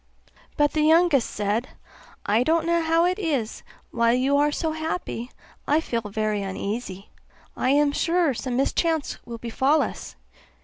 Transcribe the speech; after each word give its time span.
But 0.57 0.71
the 0.71 0.81
youngest 0.81 1.29
said, 1.29 1.69
'I 2.25 2.41
don't 2.41 2.65
know 2.65 2.81
how 2.81 3.05
it 3.05 3.19
is, 3.19 3.61
while 3.91 4.15
you 4.15 4.35
are 4.35 4.51
so 4.51 4.71
happy 4.71 5.29
I 5.67 5.79
feel 5.79 6.01
very 6.01 6.41
uneasy; 6.41 7.09
I 7.55 7.69
am 7.69 7.91
sure 7.91 8.33
some 8.33 8.57
mischance 8.57 9.19
will 9.27 9.37
befall 9.37 9.83
us. 9.83 10.15